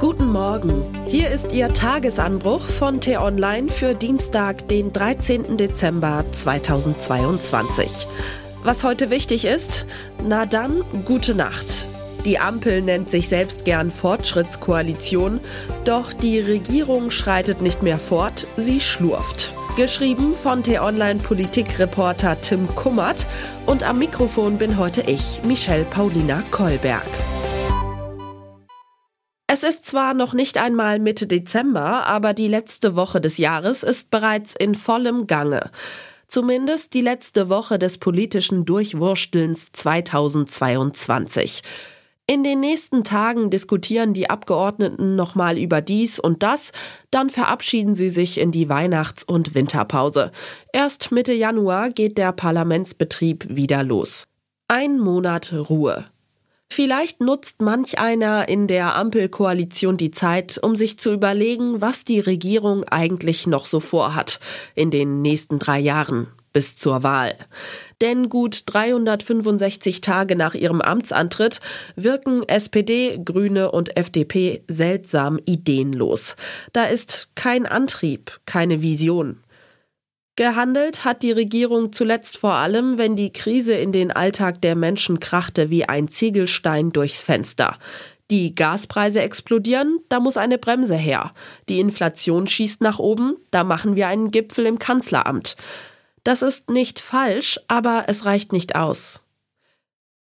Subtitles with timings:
[0.00, 0.82] Guten Morgen.
[1.08, 5.58] Hier ist Ihr Tagesanbruch von T-Online für Dienstag, den 13.
[5.58, 8.06] Dezember 2022.
[8.64, 9.84] Was heute wichtig ist?
[10.26, 11.86] Na dann, gute Nacht.
[12.24, 15.38] Die Ampel nennt sich selbst gern Fortschrittskoalition,
[15.84, 19.52] doch die Regierung schreitet nicht mehr fort, sie schlurft.
[19.76, 23.26] Geschrieben von T-Online-Politikreporter Tim Kummert
[23.66, 27.02] und am Mikrofon bin heute ich, Michelle Paulina Kolberg.
[29.62, 34.10] Es ist zwar noch nicht einmal Mitte Dezember, aber die letzte Woche des Jahres ist
[34.10, 35.70] bereits in vollem Gange.
[36.26, 41.62] Zumindest die letzte Woche des politischen Durchwurstelns 2022.
[42.26, 46.72] In den nächsten Tagen diskutieren die Abgeordneten nochmal über dies und das,
[47.10, 50.32] dann verabschieden sie sich in die Weihnachts- und Winterpause.
[50.72, 54.24] Erst Mitte Januar geht der Parlamentsbetrieb wieder los.
[54.68, 56.06] Ein Monat Ruhe.
[56.72, 62.20] Vielleicht nutzt manch einer in der Ampelkoalition die Zeit, um sich zu überlegen, was die
[62.20, 64.38] Regierung eigentlich noch so vorhat
[64.76, 67.34] in den nächsten drei Jahren bis zur Wahl.
[68.00, 71.60] Denn gut 365 Tage nach ihrem Amtsantritt
[71.96, 76.36] wirken SPD, Grüne und FDP seltsam ideenlos.
[76.72, 79.38] Da ist kein Antrieb, keine Vision.
[80.40, 85.20] Gehandelt hat die Regierung zuletzt vor allem, wenn die Krise in den Alltag der Menschen
[85.20, 87.76] krachte wie ein Ziegelstein durchs Fenster.
[88.30, 91.34] Die Gaspreise explodieren, da muss eine Bremse her.
[91.68, 95.58] Die Inflation schießt nach oben, da machen wir einen Gipfel im Kanzleramt.
[96.24, 99.20] Das ist nicht falsch, aber es reicht nicht aus.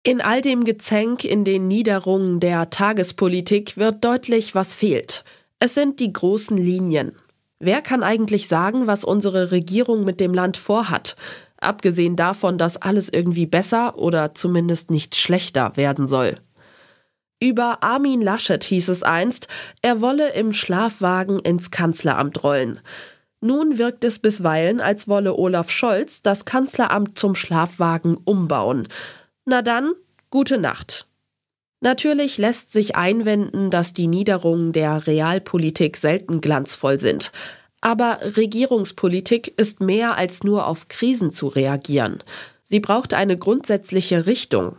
[0.03, 5.25] In all dem Gezänk in den Niederungen der Tagespolitik wird deutlich, was fehlt.
[5.61, 7.17] Es sind die großen Linien.
[7.59, 11.17] Wer kann eigentlich sagen, was unsere Regierung mit dem Land vorhat?
[11.59, 16.39] Abgesehen davon, dass alles irgendwie besser oder zumindest nicht schlechter werden soll.
[17.41, 19.49] Über Armin Laschet hieß es einst,
[19.83, 22.81] er wolle im Schlafwagen ins Kanzleramt rollen.
[23.41, 28.89] Nun wirkt es bisweilen, als wolle Olaf Scholz das Kanzleramt zum Schlafwagen umbauen.
[29.45, 29.93] Na dann,
[30.31, 31.07] gute Nacht.
[31.85, 37.31] Natürlich lässt sich einwenden, dass die Niederungen der Realpolitik selten glanzvoll sind.
[37.83, 42.23] Aber Regierungspolitik ist mehr als nur auf Krisen zu reagieren.
[42.65, 44.77] Sie braucht eine grundsätzliche Richtung.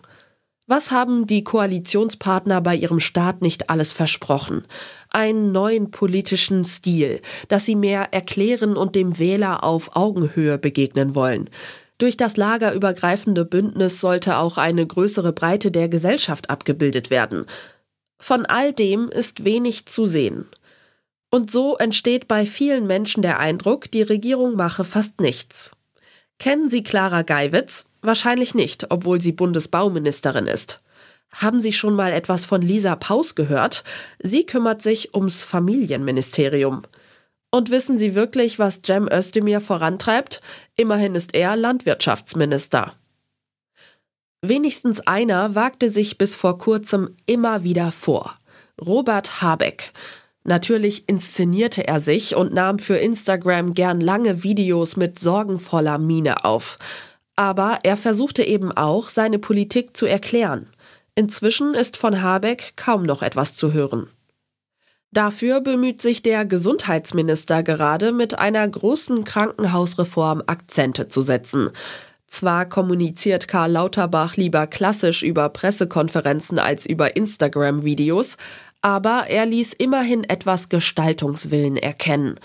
[0.65, 4.63] Was haben die Koalitionspartner bei ihrem Staat nicht alles versprochen?
[5.11, 11.51] Einen neuen politischen Stil, dass sie mehr erklären und dem Wähler auf Augenhöhe begegnen wollen.
[11.97, 17.45] Durch das lagerübergreifende Bündnis sollte auch eine größere Breite der Gesellschaft abgebildet werden.
[18.19, 20.45] Von all dem ist wenig zu sehen.
[21.29, 25.71] Und so entsteht bei vielen Menschen der Eindruck, die Regierung mache fast nichts.
[26.39, 27.87] Kennen Sie Clara Geiwitz?
[28.01, 30.81] Wahrscheinlich nicht, obwohl sie Bundesbauministerin ist.
[31.31, 33.83] Haben Sie schon mal etwas von Lisa Paus gehört?
[34.19, 36.83] Sie kümmert sich ums Familienministerium.
[37.55, 40.41] Und wissen Sie wirklich, was Cem Özdemir vorantreibt?
[40.75, 42.91] Immerhin ist er Landwirtschaftsminister.
[44.41, 48.37] Wenigstens einer wagte sich bis vor kurzem immer wieder vor.
[48.85, 49.93] Robert Habeck.
[50.43, 56.77] Natürlich inszenierte er sich und nahm für Instagram gern lange Videos mit sorgenvoller Miene auf.
[57.37, 60.67] Aber er versuchte eben auch, seine Politik zu erklären.
[61.15, 64.09] Inzwischen ist von Habeck kaum noch etwas zu hören.
[65.15, 71.69] Dafür bemüht sich der Gesundheitsminister gerade mit einer großen Krankenhausreform Akzente zu setzen.
[72.27, 78.35] Zwar kommuniziert Karl Lauterbach lieber klassisch über Pressekonferenzen als über Instagram-Videos,
[78.81, 82.35] aber er ließ immerhin etwas Gestaltungswillen erkennen.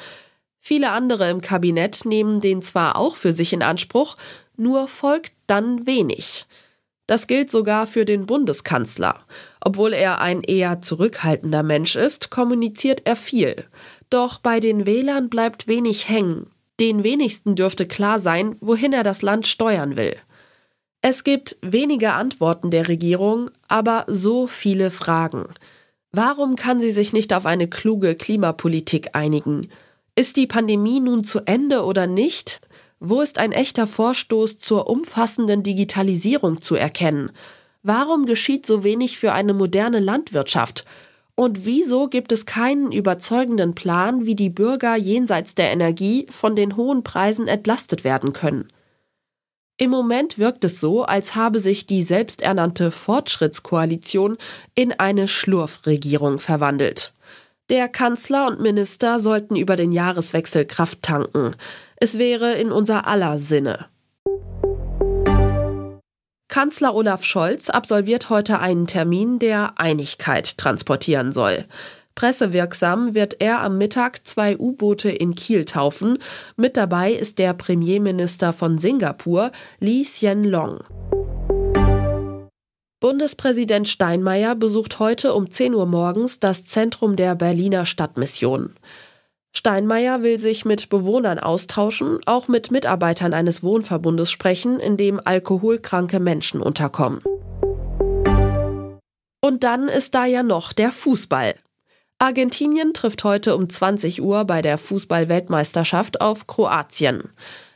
[0.60, 4.14] Viele andere im Kabinett nehmen den zwar auch für sich in Anspruch,
[4.56, 6.46] nur folgt dann wenig.
[7.10, 9.16] Das gilt sogar für den Bundeskanzler.
[9.60, 13.64] Obwohl er ein eher zurückhaltender Mensch ist, kommuniziert er viel.
[14.10, 16.52] Doch bei den Wählern bleibt wenig hängen.
[16.78, 20.14] Den wenigsten dürfte klar sein, wohin er das Land steuern will.
[21.02, 25.46] Es gibt wenige Antworten der Regierung, aber so viele Fragen.
[26.12, 29.66] Warum kann sie sich nicht auf eine kluge Klimapolitik einigen?
[30.14, 32.60] Ist die Pandemie nun zu Ende oder nicht?
[33.02, 37.32] Wo ist ein echter Vorstoß zur umfassenden Digitalisierung zu erkennen?
[37.82, 40.84] Warum geschieht so wenig für eine moderne Landwirtschaft?
[41.34, 46.76] Und wieso gibt es keinen überzeugenden Plan, wie die Bürger jenseits der Energie von den
[46.76, 48.68] hohen Preisen entlastet werden können?
[49.78, 54.36] Im Moment wirkt es so, als habe sich die selbsternannte Fortschrittskoalition
[54.74, 57.14] in eine Schlurfregierung verwandelt.
[57.70, 61.54] Der Kanzler und Minister sollten über den Jahreswechsel Kraft tanken.
[61.94, 63.86] Es wäre in unser aller Sinne.
[66.48, 71.64] Kanzler Olaf Scholz absolviert heute einen Termin, der Einigkeit transportieren soll.
[72.16, 76.18] Pressewirksam wird er am Mittag zwei U-Boote in Kiel taufen.
[76.56, 80.80] Mit dabei ist der Premierminister von Singapur, Lee Hsien Long.
[83.00, 88.74] Bundespräsident Steinmeier besucht heute um 10 Uhr morgens das Zentrum der Berliner Stadtmission.
[89.52, 96.20] Steinmeier will sich mit Bewohnern austauschen, auch mit Mitarbeitern eines Wohnverbundes sprechen, in dem alkoholkranke
[96.20, 97.22] Menschen unterkommen.
[99.40, 101.54] Und dann ist da ja noch der Fußball.
[102.18, 107.30] Argentinien trifft heute um 20 Uhr bei der Fußball-Weltmeisterschaft auf Kroatien.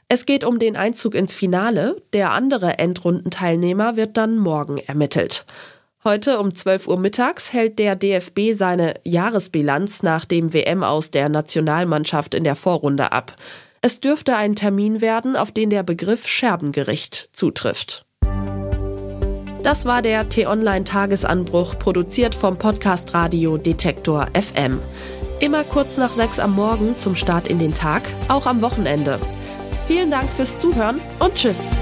[0.09, 2.03] Es geht um den Einzug ins Finale.
[2.13, 5.47] Der andere Endrundenteilnehmer wird dann morgen ermittelt.
[6.05, 11.31] Heute um 12 Uhr mittags hält der DFB seine Jahresbilanz nach dem WM aus der
[11.31, 13.35] Nationalmannschaft in der Vorrunde ab.
[13.81, 18.05] Es dürfte ein Termin werden, auf den der Begriff Scherbengericht zutrifft.
[19.63, 24.81] Das war der T-Online-Tagesanbruch, produziert vom Podcast Radio Detektor FM.
[25.41, 29.19] Immer kurz nach sechs am Morgen zum Start in den Tag, auch am Wochenende.
[29.87, 31.73] Vielen Dank fürs Zuhören und Tschüss.